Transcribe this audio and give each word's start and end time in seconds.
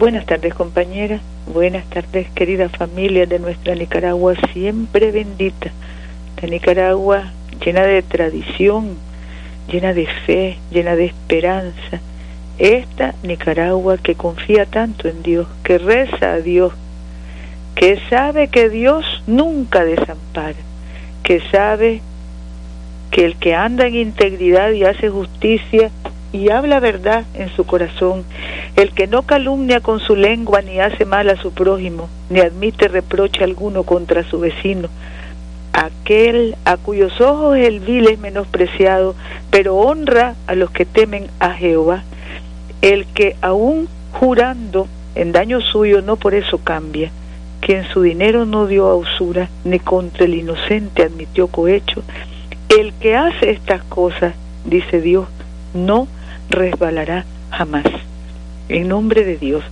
Buenas 0.00 0.26
tardes, 0.26 0.54
compañera. 0.54 1.18
Buenas 1.52 1.84
tardes, 1.90 2.30
querida 2.30 2.68
familia 2.68 3.26
de 3.26 3.40
nuestra 3.40 3.74
Nicaragua 3.74 4.36
siempre 4.52 5.10
bendita. 5.10 5.72
La 6.40 6.48
Nicaragua 6.48 7.32
llena 7.64 7.82
de 7.82 8.02
tradición, 8.02 8.96
llena 9.66 9.94
de 9.94 10.06
fe, 10.06 10.56
llena 10.70 10.94
de 10.94 11.06
esperanza. 11.06 12.00
Esta 12.60 13.16
Nicaragua 13.24 13.98
que 13.98 14.14
confía 14.14 14.66
tanto 14.66 15.08
en 15.08 15.24
Dios, 15.24 15.48
que 15.64 15.78
reza 15.78 16.34
a 16.34 16.40
Dios, 16.40 16.72
que 17.74 17.98
sabe 18.08 18.46
que 18.46 18.68
Dios 18.68 19.04
nunca 19.26 19.84
desampara, 19.84 20.58
que 21.24 21.40
sabe 21.50 22.02
que 23.10 23.24
el 23.24 23.34
que 23.34 23.56
anda 23.56 23.88
en 23.88 23.96
integridad 23.96 24.70
y 24.70 24.84
hace 24.84 25.08
justicia 25.08 25.90
y 26.32 26.50
habla 26.50 26.80
verdad 26.80 27.24
en 27.34 27.48
su 27.54 27.64
corazón, 27.64 28.24
el 28.76 28.92
que 28.92 29.06
no 29.06 29.22
calumnia 29.22 29.80
con 29.80 30.00
su 30.00 30.14
lengua 30.14 30.60
ni 30.62 30.80
hace 30.80 31.04
mal 31.04 31.28
a 31.30 31.40
su 31.40 31.52
prójimo, 31.52 32.08
ni 32.30 32.40
admite 32.40 32.88
reproche 32.88 33.44
alguno 33.44 33.84
contra 33.84 34.28
su 34.28 34.38
vecino, 34.38 34.88
aquel 35.72 36.56
a 36.64 36.76
cuyos 36.76 37.20
ojos 37.20 37.56
el 37.56 37.80
vil 37.80 38.08
es 38.08 38.18
menospreciado, 38.18 39.14
pero 39.50 39.76
honra 39.76 40.34
a 40.46 40.54
los 40.54 40.70
que 40.70 40.84
temen 40.84 41.28
a 41.40 41.52
Jehová, 41.52 42.02
el 42.82 43.06
que 43.06 43.36
aún 43.40 43.88
jurando 44.12 44.86
en 45.14 45.32
daño 45.32 45.60
suyo 45.60 46.02
no 46.02 46.16
por 46.16 46.34
eso 46.34 46.58
cambia, 46.58 47.10
quien 47.60 47.88
su 47.88 48.02
dinero 48.02 48.44
no 48.44 48.66
dio 48.66 48.86
a 48.86 48.94
usura, 48.94 49.48
ni 49.64 49.78
contra 49.78 50.26
el 50.26 50.34
inocente 50.34 51.02
admitió 51.02 51.48
cohecho, 51.48 52.02
el 52.68 52.92
que 52.94 53.16
hace 53.16 53.50
estas 53.50 53.82
cosas, 53.84 54.34
dice 54.64 55.00
Dios, 55.00 55.26
no 55.74 56.06
resbalará 56.50 57.24
jamás. 57.50 57.84
En 58.68 58.88
nombre 58.88 59.24
de 59.24 59.36
Dios, 59.36 59.64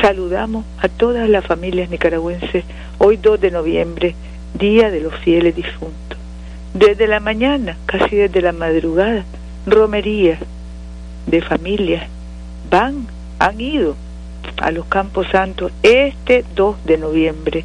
saludamos 0.00 0.64
a 0.78 0.88
todas 0.88 1.28
las 1.28 1.44
familias 1.44 1.90
nicaragüenses 1.90 2.64
hoy 2.98 3.16
2 3.16 3.40
de 3.40 3.50
noviembre, 3.50 4.14
Día 4.58 4.90
de 4.90 5.00
los 5.00 5.14
Fieles 5.16 5.54
Difuntos. 5.54 6.18
Desde 6.74 7.06
la 7.06 7.20
mañana, 7.20 7.76
casi 7.86 8.16
desde 8.16 8.42
la 8.42 8.52
madrugada, 8.52 9.24
romerías 9.66 10.38
de 11.26 11.42
familias 11.42 12.08
van, 12.70 13.06
han 13.38 13.60
ido 13.60 13.96
a 14.58 14.70
los 14.70 14.86
Campos 14.86 15.26
Santos 15.32 15.72
este 15.82 16.44
2 16.54 16.84
de 16.84 16.98
noviembre 16.98 17.64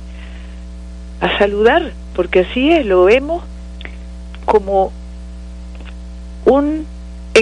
a 1.19 1.37
saludar, 1.37 1.91
porque 2.15 2.41
así 2.41 2.71
es, 2.71 2.85
lo 2.85 3.03
vemos 3.05 3.43
como 4.45 4.91
un 6.45 6.85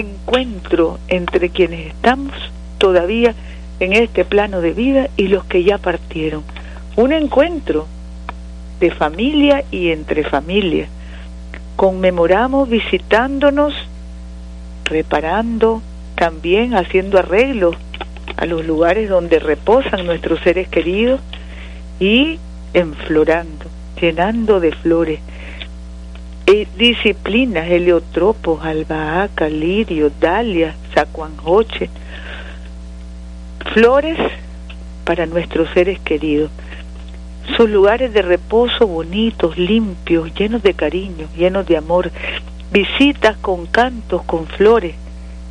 encuentro 0.00 0.98
entre 1.08 1.50
quienes 1.50 1.88
estamos 1.88 2.34
todavía 2.78 3.34
en 3.78 3.92
este 3.92 4.24
plano 4.24 4.60
de 4.60 4.72
vida 4.72 5.08
y 5.16 5.28
los 5.28 5.44
que 5.44 5.64
ya 5.64 5.78
partieron. 5.78 6.42
Un 6.96 7.12
encuentro 7.12 7.86
de 8.80 8.90
familia 8.90 9.64
y 9.70 9.90
entre 9.90 10.24
familia. 10.24 10.88
Conmemoramos 11.76 12.68
visitándonos, 12.68 13.74
reparando, 14.84 15.82
también 16.14 16.74
haciendo 16.74 17.18
arreglos 17.18 17.76
a 18.36 18.46
los 18.46 18.66
lugares 18.66 19.08
donde 19.08 19.38
reposan 19.38 20.06
nuestros 20.06 20.40
seres 20.40 20.68
queridos 20.68 21.20
y 21.98 22.38
enflorando, 22.74 23.66
llenando 24.00 24.60
de 24.60 24.72
flores 24.72 25.20
disciplinas, 26.76 27.68
heliotropos, 27.68 28.64
albahaca, 28.64 29.48
lirio, 29.48 30.10
dalia, 30.20 30.74
sacuanjoche, 30.94 31.90
flores 33.72 34.18
para 35.04 35.26
nuestros 35.26 35.68
seres 35.70 36.00
queridos. 36.00 36.50
Sus 37.56 37.68
lugares 37.68 38.12
de 38.12 38.22
reposo 38.22 38.86
bonitos, 38.86 39.58
limpios, 39.58 40.32
llenos 40.34 40.62
de 40.62 40.74
cariño, 40.74 41.28
llenos 41.36 41.66
de 41.66 41.76
amor. 41.76 42.10
Visitas 42.72 43.36
con 43.38 43.66
cantos, 43.66 44.22
con 44.22 44.46
flores. 44.46 44.94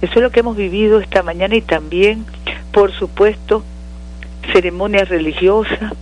Eso 0.02 0.14
es 0.16 0.22
lo 0.22 0.32
que 0.32 0.40
hemos 0.40 0.56
vivido 0.56 1.00
esta 1.00 1.24
mañana 1.24 1.56
y 1.56 1.62
también, 1.62 2.26
por 2.72 2.94
supuesto, 2.94 3.64
ceremonias 4.54 5.10
religiosas 5.10 5.94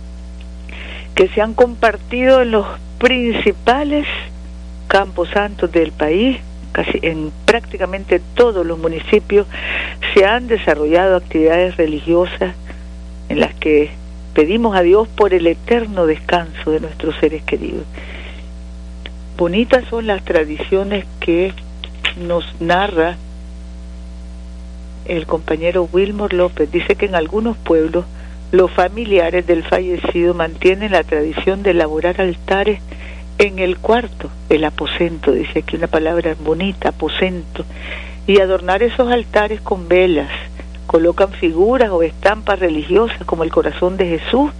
que 1.14 1.28
se 1.28 1.42
han 1.42 1.54
compartido 1.54 2.42
en 2.42 2.52
los 2.52 2.66
principales 2.98 4.06
campos 4.88 5.28
santos 5.30 5.70
del 5.70 5.92
país, 5.92 6.38
casi 6.72 6.98
en 7.02 7.30
prácticamente 7.44 8.20
todos 8.34 8.66
los 8.66 8.78
municipios, 8.78 9.46
se 10.14 10.26
han 10.26 10.48
desarrollado 10.48 11.16
actividades 11.16 11.76
religiosas 11.76 12.54
en 13.28 13.40
las 13.40 13.54
que 13.54 13.90
pedimos 14.34 14.76
a 14.76 14.82
Dios 14.82 15.08
por 15.08 15.34
el 15.34 15.46
eterno 15.46 16.06
descanso 16.06 16.70
de 16.70 16.80
nuestros 16.80 17.14
seres 17.20 17.42
queridos. 17.42 17.84
Bonitas 19.36 19.84
son 19.88 20.06
las 20.06 20.24
tradiciones 20.24 21.04
que 21.20 21.52
nos 22.26 22.44
narra 22.60 23.16
el 25.04 25.26
compañero 25.26 25.88
Wilmore 25.92 26.36
López. 26.36 26.70
Dice 26.70 26.96
que 26.96 27.06
en 27.06 27.14
algunos 27.14 27.56
pueblos 27.56 28.04
los 28.50 28.70
familiares 28.70 29.46
del 29.46 29.62
fallecido 29.62 30.34
mantienen 30.34 30.92
la 30.92 31.04
tradición 31.04 31.62
de 31.62 31.70
elaborar 31.70 32.20
altares 32.20 32.80
en 33.38 33.60
el 33.60 33.78
cuarto, 33.78 34.30
el 34.48 34.64
aposento, 34.64 35.32
dice 35.32 35.60
aquí 35.60 35.76
una 35.76 35.86
palabra 35.86 36.34
bonita, 36.38 36.90
aposento, 36.90 37.64
y 38.26 38.40
adornar 38.40 38.82
esos 38.82 39.10
altares 39.10 39.60
con 39.60 39.88
velas. 39.88 40.30
Colocan 40.86 41.30
figuras 41.32 41.90
o 41.90 42.02
estampas 42.02 42.58
religiosas 42.58 43.24
como 43.24 43.44
el 43.44 43.52
corazón 43.52 43.96
de 43.96 44.18
Jesús, 44.18 44.50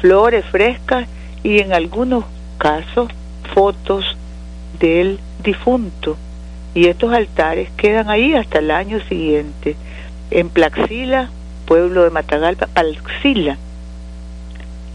flores 0.00 0.44
frescas 0.46 1.08
y 1.42 1.60
en 1.60 1.72
algunos 1.72 2.24
casos 2.58 3.10
fotos 3.54 4.04
del 4.80 5.20
difunto. 5.42 6.16
Y 6.74 6.88
estos 6.88 7.12
altares 7.12 7.70
quedan 7.76 8.10
ahí 8.10 8.34
hasta 8.34 8.58
el 8.58 8.70
año 8.70 9.00
siguiente. 9.08 9.76
En 10.30 10.50
Plaxila, 10.50 11.30
pueblo 11.64 12.04
de 12.04 12.10
Matagalpa, 12.10 12.66
Plaxila, 12.66 13.56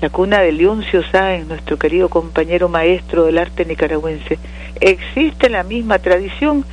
la 0.02 0.10
cuna 0.10 0.40
de 0.40 0.52
Leoncio 0.52 1.04
Sáenz, 1.12 1.48
nuestro 1.48 1.78
querido 1.78 2.10
compañero 2.10 2.68
maestro 2.68 3.26
del 3.26 3.38
arte 3.38 3.66
nicaragüense. 3.66 4.40
Existe 4.80 5.48
la 5.48 5.62
misma 5.62 6.00
tradición, 6.00 6.66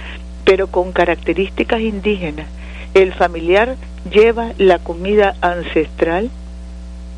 pero 0.45 0.69
con 0.69 0.93
características 0.93 1.83
indígenas. 1.83 2.47
El 2.95 3.13
familiar 3.13 3.77
lleva 4.11 4.53
la 4.57 4.79
comida 4.79 5.37
ancestral, 5.43 6.31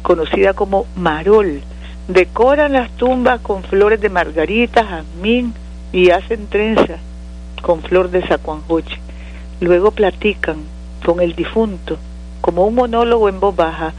conocida 0.02 0.52
como 0.52 0.86
marol. 0.96 1.60
Decoran 2.08 2.72
las 2.72 2.90
tumbas 2.96 3.40
con 3.40 3.62
flores 3.62 4.00
de 4.00 4.08
margarita, 4.08 4.84
jazmín 4.84 5.54
y 5.92 6.10
hacen 6.10 6.48
trenzas 6.48 6.98
con 7.62 7.82
flor 7.82 8.10
de 8.10 8.26
sacuanjoche. 8.26 8.98
Luego 9.60 9.92
platican 9.92 10.56
con 11.06 11.20
el 11.20 11.36
difunto 11.36 11.98
como 12.40 12.66
un 12.66 12.74
monólogo 12.74 13.28
en 13.28 13.38
voz 13.38 13.54
baja 13.54 13.92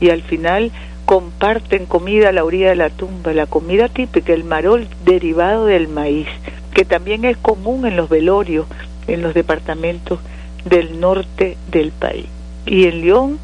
y 0.00 0.10
al 0.10 0.22
final 0.22 0.70
comparten 1.08 1.86
comida 1.86 2.28
a 2.28 2.32
la 2.32 2.44
orilla 2.44 2.68
de 2.68 2.76
la 2.76 2.90
tumba, 2.90 3.32
la 3.32 3.46
comida 3.46 3.88
típica, 3.88 4.34
el 4.34 4.44
marol 4.44 4.86
derivado 5.06 5.64
del 5.64 5.88
maíz, 5.88 6.28
que 6.74 6.84
también 6.84 7.24
es 7.24 7.38
común 7.38 7.86
en 7.86 7.96
los 7.96 8.10
velorios 8.10 8.66
en 9.06 9.22
los 9.22 9.32
departamentos 9.32 10.18
del 10.66 11.00
norte 11.00 11.56
del 11.70 11.92
país. 11.92 12.26
Y 12.66 12.84
en 12.84 13.00
León 13.00 13.38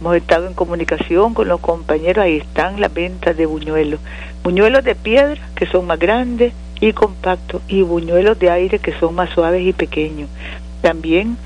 hemos 0.00 0.14
estado 0.14 0.46
en 0.46 0.54
comunicación 0.54 1.34
con 1.34 1.48
los 1.48 1.58
compañeros, 1.58 2.24
ahí 2.24 2.36
están 2.36 2.80
las 2.80 2.94
ventas 2.94 3.36
de 3.36 3.46
buñuelos, 3.46 3.98
buñuelos 4.44 4.84
de 4.84 4.94
piedra 4.94 5.40
que 5.56 5.66
son 5.66 5.88
más 5.88 5.98
grandes 5.98 6.52
y 6.80 6.92
compactos 6.92 7.62
y 7.66 7.82
buñuelos 7.82 8.38
de 8.38 8.52
aire 8.52 8.78
que 8.78 8.96
son 8.96 9.16
más 9.16 9.30
suaves 9.30 9.66
y 9.66 9.72
pequeños. 9.72 10.30
También 10.82 11.36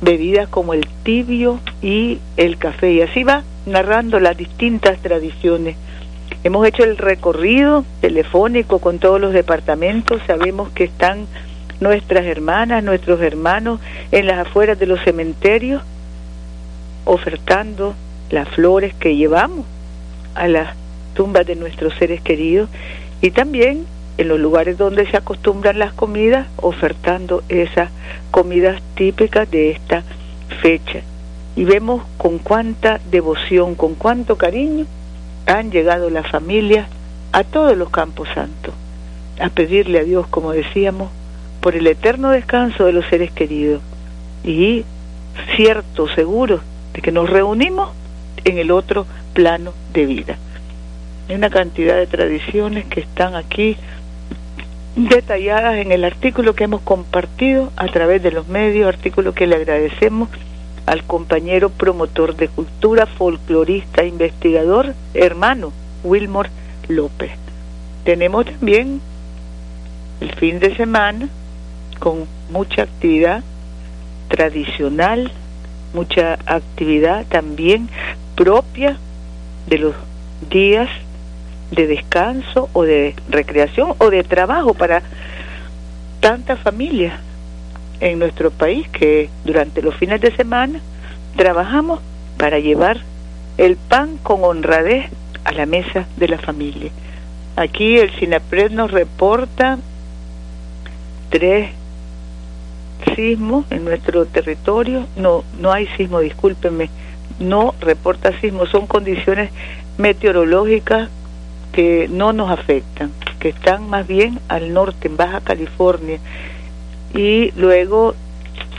bebidas 0.00 0.48
como 0.48 0.72
el 0.72 0.86
tibio 1.02 1.58
y 1.82 2.20
el 2.36 2.58
café 2.58 2.92
y 2.92 3.00
así 3.00 3.24
va 3.24 3.42
narrando 3.66 4.20
las 4.20 4.36
distintas 4.36 4.98
tradiciones. 5.00 5.76
Hemos 6.44 6.66
hecho 6.66 6.84
el 6.84 6.96
recorrido 6.96 7.84
telefónico 8.00 8.78
con 8.78 8.98
todos 8.98 9.20
los 9.20 9.32
departamentos, 9.32 10.22
sabemos 10.26 10.70
que 10.70 10.84
están 10.84 11.26
nuestras 11.80 12.24
hermanas, 12.24 12.82
nuestros 12.82 13.20
hermanos 13.20 13.80
en 14.12 14.26
las 14.26 14.46
afueras 14.46 14.78
de 14.78 14.86
los 14.86 15.00
cementerios, 15.02 15.82
ofertando 17.04 17.94
las 18.30 18.48
flores 18.48 18.94
que 18.94 19.16
llevamos 19.16 19.66
a 20.34 20.48
las 20.48 20.74
tumbas 21.14 21.46
de 21.46 21.56
nuestros 21.56 21.94
seres 21.94 22.20
queridos 22.20 22.68
y 23.20 23.30
también 23.30 23.86
en 24.18 24.28
los 24.28 24.38
lugares 24.38 24.78
donde 24.78 25.10
se 25.10 25.16
acostumbran 25.16 25.78
las 25.78 25.92
comidas, 25.92 26.46
ofertando 26.56 27.42
esas 27.48 27.90
comidas 28.30 28.80
típicas 28.94 29.50
de 29.50 29.70
esta 29.70 30.04
fecha. 30.62 31.02
Y 31.56 31.64
vemos 31.64 32.02
con 32.18 32.38
cuánta 32.38 33.00
devoción, 33.10 33.74
con 33.74 33.94
cuánto 33.94 34.36
cariño 34.36 34.86
han 35.46 35.70
llegado 35.70 36.10
las 36.10 36.30
familias 36.30 36.88
a 37.32 37.44
todos 37.44 37.76
los 37.76 37.90
campos 37.90 38.28
santos, 38.34 38.74
a 39.40 39.48
pedirle 39.48 40.00
a 40.00 40.04
Dios, 40.04 40.26
como 40.28 40.52
decíamos, 40.52 41.10
por 41.60 41.74
el 41.74 41.86
eterno 41.86 42.30
descanso 42.30 42.84
de 42.84 42.92
los 42.92 43.06
seres 43.06 43.32
queridos 43.32 43.80
y 44.44 44.84
cierto, 45.56 46.08
seguro, 46.08 46.60
de 46.92 47.00
que 47.00 47.12
nos 47.12 47.28
reunimos 47.28 47.90
en 48.44 48.58
el 48.58 48.70
otro 48.70 49.06
plano 49.34 49.72
de 49.92 50.06
vida. 50.06 50.36
Hay 51.28 51.34
una 51.34 51.50
cantidad 51.50 51.96
de 51.96 52.06
tradiciones 52.06 52.86
que 52.86 53.00
están 53.00 53.34
aquí 53.34 53.76
detalladas 54.94 55.76
en 55.76 55.92
el 55.92 56.04
artículo 56.04 56.54
que 56.54 56.64
hemos 56.64 56.80
compartido 56.82 57.72
a 57.76 57.86
través 57.86 58.22
de 58.22 58.30
los 58.30 58.48
medios, 58.48 58.88
artículo 58.88 59.34
que 59.34 59.46
le 59.46 59.56
agradecemos 59.56 60.28
al 60.86 61.02
compañero 61.04 61.68
promotor 61.70 62.36
de 62.36 62.48
cultura, 62.48 63.06
folclorista, 63.06 64.04
investigador, 64.04 64.94
hermano 65.14 65.72
Wilmore 66.04 66.50
López. 66.88 67.32
Tenemos 68.04 68.46
también 68.46 69.00
el 70.20 70.32
fin 70.36 70.60
de 70.60 70.74
semana 70.76 71.28
con 71.98 72.26
mucha 72.50 72.82
actividad 72.82 73.42
tradicional, 74.28 75.32
mucha 75.92 76.38
actividad 76.46 77.26
también 77.26 77.88
propia 78.36 78.96
de 79.66 79.78
los 79.78 79.94
días 80.50 80.88
de 81.72 81.88
descanso 81.88 82.68
o 82.72 82.84
de 82.84 83.16
recreación 83.28 83.94
o 83.98 84.10
de 84.10 84.22
trabajo 84.22 84.74
para 84.74 85.02
tantas 86.20 86.60
familias 86.60 87.25
en 88.00 88.18
nuestro 88.18 88.50
país 88.50 88.88
que 88.88 89.28
durante 89.44 89.82
los 89.82 89.94
fines 89.96 90.20
de 90.20 90.34
semana 90.34 90.80
trabajamos 91.36 92.00
para 92.36 92.58
llevar 92.58 93.00
el 93.58 93.76
pan 93.76 94.18
con 94.22 94.44
honradez 94.44 95.10
a 95.44 95.52
la 95.52 95.66
mesa 95.66 96.06
de 96.16 96.28
la 96.28 96.38
familia. 96.38 96.90
Aquí 97.56 97.98
el 97.98 98.10
SINAPRED 98.18 98.70
nos 98.70 98.90
reporta 98.90 99.78
tres 101.30 101.70
sismos 103.14 103.64
en 103.70 103.84
nuestro 103.84 104.26
territorio. 104.26 105.06
No, 105.16 105.44
no 105.58 105.72
hay 105.72 105.86
sismo, 105.96 106.20
discúlpenme. 106.20 106.90
No 107.38 107.74
reporta 107.80 108.38
sismo, 108.40 108.66
son 108.66 108.86
condiciones 108.86 109.50
meteorológicas 109.98 111.08
que 111.72 112.08
no 112.10 112.32
nos 112.32 112.50
afectan, 112.50 113.12
que 113.38 113.50
están 113.50 113.88
más 113.88 114.06
bien 114.06 114.40
al 114.48 114.72
norte, 114.72 115.08
en 115.08 115.16
Baja 115.16 115.40
California. 115.40 116.18
Y 117.16 117.50
luego 117.52 118.14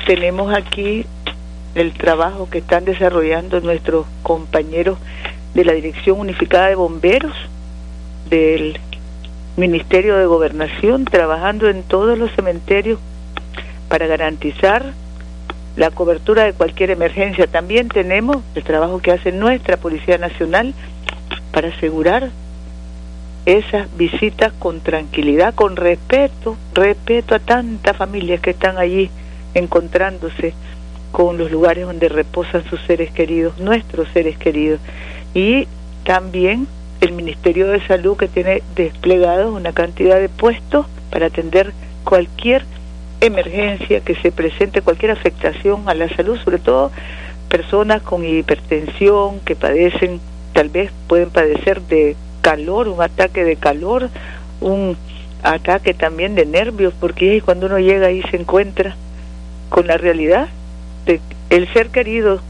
tenemos 0.06 0.56
aquí 0.56 1.06
el 1.74 1.94
trabajo 1.94 2.50
que 2.50 2.60
están 2.60 2.86
desarrollando 2.86 3.60
nuestros 3.62 4.06
compañeros 4.22 5.00
de 5.56 5.66
la 5.66 5.74
Dirección 5.74 6.20
Unificada 6.20 6.68
de 6.68 6.76
Bomberos, 6.76 7.36
del 8.30 8.80
Ministerio 9.58 10.18
de 10.18 10.28
Gobernación, 10.28 11.06
trabajando 11.06 11.68
en 11.68 11.82
todos 11.82 12.18
los 12.18 12.32
cementerios 12.34 13.00
para 13.90 14.06
garantizar 14.06 14.94
la 15.76 15.90
cobertura 15.90 16.44
de 16.44 16.54
cualquier 16.54 16.92
emergencia. 16.92 17.48
También 17.48 17.90
tenemos 17.90 18.38
el 18.54 18.64
trabajo 18.64 19.00
que 19.00 19.12
hace 19.12 19.32
nuestra 19.32 19.78
Policía 19.78 20.20
Nacional 20.20 20.76
para 21.52 21.70
asegurar 21.70 22.30
esas 23.48 23.88
visitas 23.96 24.52
con 24.60 24.82
tranquilidad, 24.82 25.56
con 25.56 25.78
respeto, 25.78 26.58
respeto 26.74 27.34
a 27.34 27.40
tantas 27.40 27.96
familias 27.96 28.42
que 28.42 28.50
están 28.50 28.78
allí 28.78 29.10
encontrándose 29.54 30.54
con 31.14 31.38
los 31.38 31.50
lugares 31.50 31.86
donde 31.86 32.10
reposan 32.10 32.66
sus 32.70 32.82
seres 32.82 33.10
queridos, 33.12 33.58
nuestros 33.58 34.10
seres 34.10 34.38
queridos. 34.38 34.82
Y 35.34 35.66
también 36.04 36.68
el 37.00 37.14
Ministerio 37.14 37.68
de 37.68 37.80
Salud 37.88 38.18
que 38.18 38.28
tiene 38.28 38.64
desplegados 38.76 39.56
una 39.56 39.72
cantidad 39.72 40.20
de 40.20 40.28
puestos 40.28 40.86
para 41.10 41.28
atender 41.28 41.72
cualquier 42.04 42.66
emergencia 43.22 44.02
que 44.02 44.16
se 44.16 44.34
presente, 44.34 44.82
cualquier 44.82 45.12
afectación 45.12 45.88
a 45.88 45.94
la 45.94 46.10
salud, 46.10 46.38
sobre 46.44 46.60
todo 46.60 46.92
personas 47.48 48.02
con 48.02 48.26
hipertensión 48.26 49.40
que 49.40 49.56
padecen, 49.56 50.20
tal 50.52 50.68
vez 50.68 50.92
pueden 51.08 51.30
padecer 51.30 51.82
de 51.84 52.18
calor, 52.42 52.88
un 52.88 53.02
ataque 53.02 53.44
de 53.44 53.56
calor, 53.56 54.10
un 54.62 54.98
ataque 55.44 55.94
también 55.94 56.36
de 56.36 56.46
nervios, 56.46 56.94
porque 57.00 57.42
cuando 57.42 57.68
uno 57.68 57.80
llega 57.80 58.08
ahí 58.08 58.22
se 58.32 58.38
encuentra 58.38 58.96
con 59.70 59.88
la 59.88 59.98
realidad 59.98 60.48
de 61.06 61.20
el 61.50 61.72
ser 61.74 61.90
querido 61.90 62.42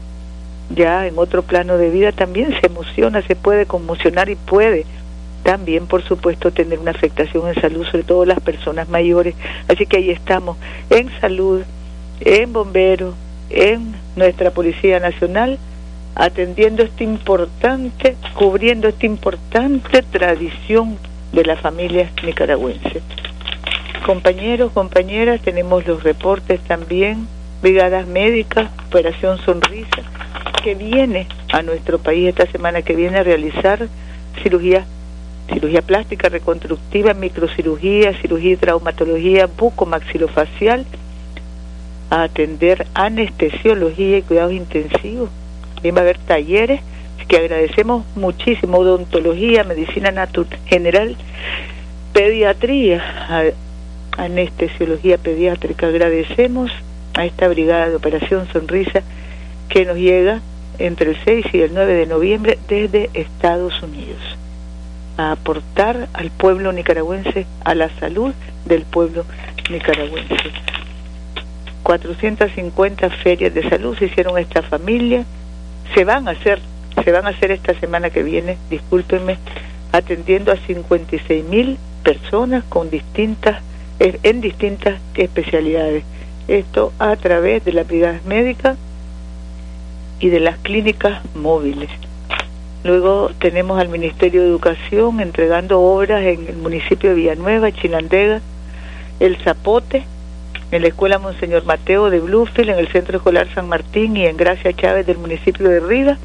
ya 0.74 1.06
en 1.06 1.18
otro 1.18 1.42
plano 1.42 1.78
de 1.78 1.90
vida 1.90 2.12
también 2.12 2.54
se 2.60 2.66
emociona, 2.66 3.22
se 3.22 3.36
puede 3.36 3.66
conmocionar 3.66 4.28
y 4.28 4.36
puede 4.36 4.84
también, 5.42 5.86
por 5.86 6.02
supuesto, 6.02 6.50
tener 6.50 6.78
una 6.78 6.90
afectación 6.90 7.48
en 7.48 7.54
salud, 7.54 7.86
sobre 7.86 8.02
todo 8.02 8.26
las 8.26 8.40
personas 8.40 8.88
mayores. 8.88 9.34
Así 9.68 9.86
que 9.86 9.96
ahí 9.96 10.10
estamos, 10.10 10.58
en 10.90 11.08
salud, 11.20 11.62
en 12.20 12.52
bomberos, 12.52 13.14
en 13.48 13.94
nuestra 14.16 14.50
Policía 14.50 15.00
Nacional, 15.00 15.58
atendiendo 16.18 16.82
esta 16.82 17.04
importante, 17.04 18.16
cubriendo 18.34 18.88
esta 18.88 19.06
importante 19.06 20.02
tradición 20.02 20.98
de 21.32 21.44
la 21.44 21.56
familia 21.56 22.10
nicaragüense. 22.24 23.00
Compañeros, 24.04 24.72
compañeras, 24.72 25.40
tenemos 25.40 25.86
los 25.86 26.02
reportes 26.02 26.60
también, 26.62 27.28
brigadas 27.62 28.08
médicas, 28.08 28.68
Operación 28.88 29.38
Sonrisa, 29.44 30.02
que 30.64 30.74
viene 30.74 31.28
a 31.52 31.62
nuestro 31.62 32.00
país 32.00 32.28
esta 32.28 32.50
semana, 32.50 32.82
que 32.82 32.96
viene 32.96 33.18
a 33.18 33.22
realizar 33.22 33.86
cirugía, 34.42 34.86
cirugía 35.52 35.82
plástica 35.82 36.28
reconstructiva, 36.28 37.14
microcirugía, 37.14 38.12
cirugía 38.20 38.54
y 38.54 38.56
traumatología 38.56 39.46
bucomaxilofacial, 39.46 40.84
a 42.10 42.22
atender 42.22 42.88
anestesiología 42.94 44.18
y 44.18 44.22
cuidados 44.22 44.52
intensivos 44.52 45.30
también 45.78 45.94
va 45.94 46.00
a 46.00 46.02
haber 46.02 46.18
talleres 46.18 46.80
que 47.28 47.36
agradecemos 47.36 48.04
muchísimo, 48.16 48.78
odontología, 48.78 49.62
medicina 49.62 50.10
natural 50.10 50.58
general, 50.66 51.16
pediatría, 52.12 53.54
anestesiología 54.16 55.18
pediátrica. 55.18 55.86
Agradecemos 55.86 56.72
a 57.14 57.26
esta 57.26 57.46
brigada 57.46 57.90
de 57.90 57.96
Operación 57.96 58.48
Sonrisa 58.52 59.02
que 59.68 59.84
nos 59.84 59.98
llega 59.98 60.40
entre 60.80 61.10
el 61.10 61.16
6 61.24 61.46
y 61.52 61.60
el 61.60 61.74
9 61.74 61.94
de 61.94 62.06
noviembre 62.06 62.58
desde 62.68 63.10
Estados 63.14 63.80
Unidos 63.82 64.20
a 65.16 65.32
aportar 65.32 66.08
al 66.12 66.30
pueblo 66.30 66.72
nicaragüense, 66.72 67.46
a 67.64 67.74
la 67.74 67.88
salud 68.00 68.32
del 68.64 68.82
pueblo 68.82 69.24
nicaragüense. 69.70 70.34
450 71.82 73.10
ferias 73.10 73.54
de 73.54 73.68
salud 73.68 73.96
se 73.96 74.06
hicieron 74.06 74.38
esta 74.38 74.62
familia, 74.62 75.24
se 75.94 76.04
van 76.04 76.28
a 76.28 76.32
hacer, 76.32 76.60
se 77.04 77.12
van 77.12 77.26
a 77.26 77.30
hacer 77.30 77.50
esta 77.50 77.74
semana 77.74 78.10
que 78.10 78.22
viene, 78.22 78.58
discúlpenme, 78.70 79.38
atendiendo 79.92 80.52
a 80.52 80.56
56 80.56 81.44
mil 81.44 81.78
personas 82.02 82.64
con 82.68 82.90
distintas, 82.90 83.62
eh, 84.00 84.18
en 84.22 84.40
distintas 84.40 85.00
especialidades. 85.14 86.04
Esto 86.46 86.92
a 86.98 87.14
través 87.16 87.64
de 87.64 87.72
la 87.72 87.84
brigada 87.84 88.20
médica 88.26 88.76
y 90.20 90.28
de 90.28 90.40
las 90.40 90.58
clínicas 90.58 91.22
móviles. 91.34 91.90
Luego 92.84 93.30
tenemos 93.38 93.80
al 93.80 93.88
Ministerio 93.88 94.42
de 94.42 94.48
Educación 94.48 95.20
entregando 95.20 95.80
obras 95.80 96.22
en 96.22 96.46
el 96.46 96.56
municipio 96.56 97.10
de 97.10 97.16
Villanueva, 97.16 97.72
Chinandega, 97.72 98.40
El 99.20 99.36
Zapote, 99.38 100.04
en 100.70 100.82
la 100.82 100.88
Escuela 100.88 101.18
Monseñor 101.18 101.64
Mateo 101.64 102.10
de 102.10 102.20
Bluefield, 102.20 102.70
en 102.70 102.78
el 102.78 102.88
Centro 102.88 103.18
Escolar 103.18 103.48
San 103.54 103.68
Martín 103.68 104.16
y 104.16 104.26
en 104.26 104.36
Gracia 104.36 104.72
Chávez 104.72 105.06
del 105.06 105.18
municipio 105.18 105.68
de 105.68 105.80
Rivas 105.80 106.18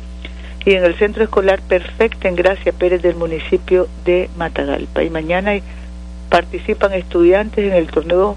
y 0.65 0.73
en 0.73 0.83
el 0.83 0.95
Centro 0.95 1.23
Escolar 1.23 1.61
Perfecta 1.61 2.27
en 2.27 2.35
Gracia 2.35 2.73
Pérez 2.73 3.01
del 3.01 3.15
municipio 3.15 3.87
de 4.05 4.29
Matagalpa. 4.37 5.03
Y 5.03 5.09
mañana 5.09 5.53
participan 6.29 6.93
estudiantes 6.93 7.65
en 7.65 7.73
el 7.73 7.87
torneo 7.87 8.35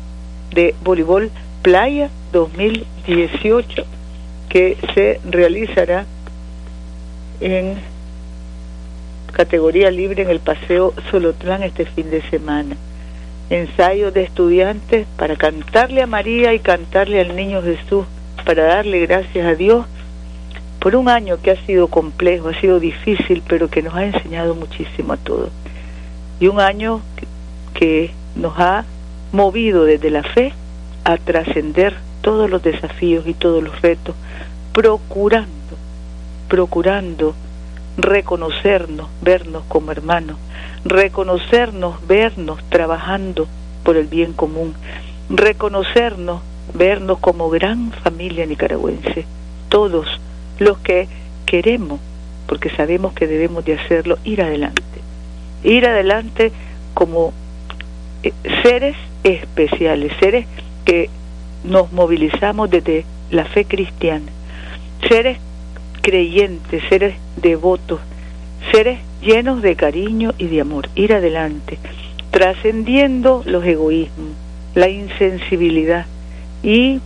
de 0.54 0.74
voleibol 0.82 1.30
Playa 1.62 2.10
2018 2.32 3.84
que 4.48 4.76
se 4.94 5.20
realizará 5.28 6.06
en 7.40 7.74
categoría 9.32 9.90
libre 9.90 10.22
en 10.22 10.30
el 10.30 10.38
Paseo 10.38 10.94
Solotlán 11.10 11.62
este 11.64 11.84
fin 11.84 12.10
de 12.10 12.22
semana 12.30 12.76
ensayo 13.50 14.10
de 14.10 14.22
estudiantes 14.24 15.06
para 15.16 15.36
cantarle 15.36 16.02
a 16.02 16.06
María 16.06 16.54
y 16.54 16.58
cantarle 16.58 17.20
al 17.20 17.36
niño 17.36 17.62
Jesús, 17.62 18.06
para 18.44 18.64
darle 18.64 19.00
gracias 19.06 19.46
a 19.46 19.54
Dios 19.54 19.86
por 20.80 20.94
un 20.94 21.08
año 21.08 21.38
que 21.42 21.50
ha 21.50 21.66
sido 21.66 21.88
complejo, 21.88 22.48
ha 22.48 22.60
sido 22.60 22.78
difícil, 22.78 23.42
pero 23.48 23.68
que 23.68 23.82
nos 23.82 23.94
ha 23.94 24.04
enseñado 24.04 24.54
muchísimo 24.54 25.14
a 25.14 25.16
todos. 25.16 25.50
Y 26.38 26.46
un 26.46 26.60
año 26.60 27.00
que 27.74 28.12
nos 28.36 28.58
ha 28.58 28.84
movido 29.32 29.84
desde 29.84 30.10
la 30.10 30.22
fe 30.22 30.52
a 31.04 31.16
trascender 31.16 31.96
todos 32.20 32.48
los 32.48 32.62
desafíos 32.62 33.26
y 33.26 33.34
todos 33.34 33.62
los 33.62 33.80
retos, 33.82 34.14
procurando, 34.72 35.48
procurando 36.48 37.34
reconocernos, 37.96 39.08
vernos 39.22 39.64
como 39.68 39.92
hermanos, 39.92 40.36
reconocernos, 40.84 42.06
vernos 42.06 42.58
trabajando 42.68 43.48
por 43.82 43.96
el 43.96 44.06
bien 44.06 44.32
común, 44.32 44.74
reconocernos, 45.30 46.42
vernos 46.74 47.18
como 47.18 47.48
gran 47.50 47.92
familia 47.92 48.46
nicaragüense, 48.46 49.24
todos 49.68 50.06
los 50.58 50.78
que 50.78 51.08
queremos, 51.46 52.00
porque 52.46 52.70
sabemos 52.70 53.12
que 53.14 53.26
debemos 53.26 53.64
de 53.64 53.74
hacerlo, 53.74 54.18
ir 54.24 54.42
adelante, 54.42 54.82
ir 55.64 55.86
adelante 55.86 56.52
como 56.94 57.32
eh, 58.22 58.32
seres 58.62 58.96
especiales, 59.24 60.12
seres 60.20 60.46
que 60.84 61.10
nos 61.64 61.92
movilizamos 61.92 62.70
desde 62.70 63.04
la 63.30 63.44
fe 63.44 63.64
cristiana, 63.64 64.30
seres 65.08 65.38
creyentes, 66.02 66.82
seres 66.88 67.16
devotos, 67.36 68.00
seres 68.72 68.98
llenos 69.22 69.62
de 69.62 69.76
cariño 69.76 70.34
y 70.38 70.46
de 70.46 70.60
amor, 70.60 70.88
ir 70.94 71.12
adelante, 71.12 71.78
trascendiendo 72.30 73.42
los 73.46 73.64
egoísmos, 73.64 74.32
la 74.74 74.88
insensibilidad 74.88 76.06
y 76.62 77.00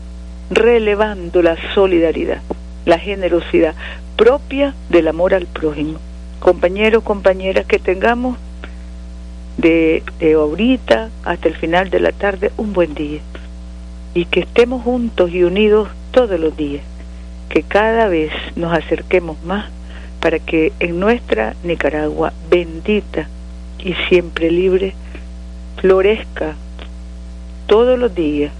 relevando 0.51 1.43
la 1.43 1.57
solidaridad, 1.75 2.43
la 2.85 2.99
generosidad 2.99 3.75
propia 4.17 4.75
del 4.89 5.09
amor 5.09 5.35
al 5.35 5.47
prójimo. 5.47 5.99
Compañeros, 6.41 7.03
compañeras, 7.05 7.67
que 7.67 7.79
tengamos 7.79 8.39
de, 9.59 10.03
de 10.19 10.33
ahorita 10.33 11.11
hasta 11.25 11.49
el 11.49 11.55
final 11.55 11.91
de 11.91 12.01
la 12.01 12.13
tarde 12.13 12.51
un 12.57 12.73
buen 12.73 12.95
día 12.95 13.21
y 14.15 14.25
que 14.25 14.41
estemos 14.41 14.83
juntos 14.83 15.31
y 15.31 15.45
unidos 15.45 15.89
todos 16.13 16.41
los 16.41 16.57
días 16.57 16.83
que 17.51 17.63
cada 17.63 18.09
vez 18.09 18.33
nos 18.57 18.73
acerquemos 18.73 19.43
más 19.45 19.67
para 20.21 20.39
que 20.39 20.73
en 20.81 21.00
nuestra 21.00 21.55
Nicaragua 21.65 22.33
bendita 22.50 23.29
y 23.79 23.95
siempre 24.09 24.50
libre 24.50 24.95
florezca 25.81 26.55
todos 27.67 27.99
los 27.99 28.15
días, 28.15 28.53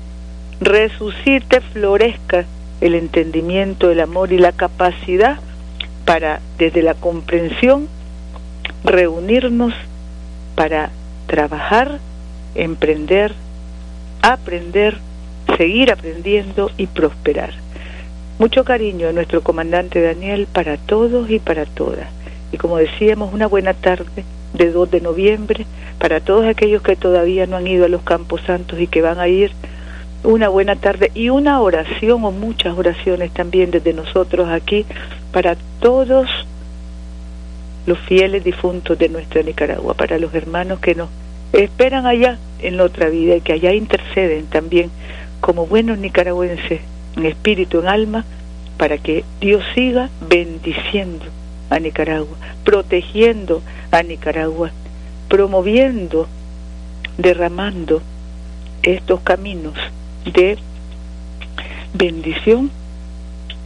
resucite, 0.61 1.61
florezca 1.61 2.47
el 2.81 2.95
entendimiento, 2.95 3.91
el 3.91 4.01
amor 4.01 4.33
y 4.33 4.39
la 4.39 4.53
capacidad 4.53 5.39
para 6.07 6.41
desde 6.59 6.83
la 6.83 6.95
comprensión 6.95 7.89
reunirnos 8.85 9.75
para 10.55 10.91
trabajar, 11.27 11.99
emprender, 12.55 13.35
aprender, 14.23 14.97
seguir 15.57 15.93
aprendiendo 15.93 16.71
y 16.77 16.87
prosperar. 16.87 17.55
Mucho 18.41 18.65
cariño 18.65 19.07
a 19.07 19.13
nuestro 19.13 19.43
comandante 19.43 20.01
Daniel 20.01 20.49
para 20.51 20.79
todos 20.79 21.29
y 21.29 21.39
para 21.39 21.67
todas. 21.67 22.09
Y 22.53 22.57
como 22.57 22.79
decíamos, 22.79 23.35
una 23.35 23.47
buena 23.47 23.75
tarde 23.75 24.25
de 24.55 24.71
2 24.71 24.91
de 24.91 25.03
noviembre 25.03 25.67
para 25.99 26.21
todos 26.21 26.47
aquellos 26.47 26.81
que 26.81 26.97
todavía 26.97 27.47
no 27.47 27.59
han 27.59 27.67
ido 27.67 27.85
a 27.85 27.91
los 27.91 28.01
Campos 28.01 28.41
Santos 28.47 28.81
y 28.81 28.87
que 28.87 29.03
van 29.03 29.19
a 29.19 29.29
ir. 29.29 29.53
Una 30.25 30.49
buena 30.49 30.75
tarde 30.75 31.11
y 31.15 31.29
una 31.29 31.61
oración 31.61 32.25
o 32.25 32.31
muchas 32.31 32.79
oraciones 32.79 33.31
también 33.31 33.71
desde 33.71 33.93
nosotros 33.93 34.49
aquí 34.49 34.87
para 35.33 35.59
todos 35.79 36.27
los 37.85 37.99
fieles 37.99 38.43
difuntos 38.43 38.99
de 38.99 39.11
nuestra 39.11 39.43
Nicaragua, 39.43 39.93
para 39.93 40.19
los 40.19 40.35
hermanos 40.35 40.81
que 40.81 40.95
nos 40.95 41.11
esperan 41.53 42.07
allá 42.07 42.39
en 42.61 42.79
la 42.79 42.85
otra 42.85 43.11
vida 43.11 43.37
y 43.37 43.43
que 43.43 43.53
allá 43.53 43.75
interceden 43.75 44.47
también 44.47 44.91
como 45.43 45.67
buenos 45.67 45.99
nicaragüenses 45.99 46.81
en 47.17 47.27
espíritu, 47.27 47.81
en 47.81 47.89
alma, 47.89 48.25
para 48.77 48.99
que 48.99 49.25
Dios 49.41 49.63
siga 49.75 50.09
bendiciendo 50.29 51.27
a 51.69 51.79
Nicaragua, 51.79 52.37
protegiendo 52.65 53.63
a 53.91 54.03
Nicaragua, 54.03 54.71
promoviendo, 55.29 56.27
derramando 57.19 58.03
estos 58.83 59.21
caminos 59.21 59.75
de 60.25 60.59
bendición, 61.95 62.71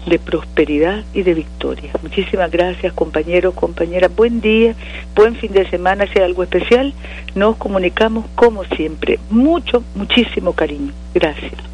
de 0.06 0.18
prosperidad 0.18 1.04
y 1.14 1.22
de 1.22 1.34
victoria. 1.34 1.92
Muchísimas 2.02 2.50
gracias 2.50 2.92
compañeros, 2.92 3.54
compañeras. 3.54 4.14
Buen 4.14 4.40
día, 4.40 4.74
buen 5.14 5.36
fin 5.36 5.52
de 5.52 5.68
semana, 5.70 6.06
sea 6.12 6.24
algo 6.26 6.42
especial. 6.42 6.92
Nos 7.34 7.56
comunicamos 7.56 8.26
como 8.34 8.64
siempre. 8.64 9.18
Mucho, 9.30 9.82
muchísimo 9.94 10.52
cariño. 10.52 10.92
Gracias. 11.14 11.73